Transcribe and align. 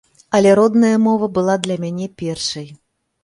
Але 0.37 0.53
родная 0.59 0.93
мова 1.07 1.27
была 1.37 1.55
для 1.67 1.77
мяне 1.83 2.07
першай. 2.21 2.65